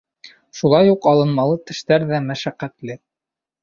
[0.59, 3.03] Шулай уҡ алынмалы тештәр ҙә мәшәҡәтле.